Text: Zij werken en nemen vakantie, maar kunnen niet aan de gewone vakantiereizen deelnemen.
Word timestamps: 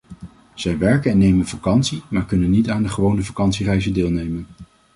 Zij 0.53 0.77
werken 0.77 1.11
en 1.11 1.17
nemen 1.17 1.45
vakantie, 1.47 2.01
maar 2.09 2.25
kunnen 2.25 2.49
niet 2.49 2.69
aan 2.69 2.83
de 2.83 2.89
gewone 2.89 3.21
vakantiereizen 3.23 3.93
deelnemen. 3.93 4.47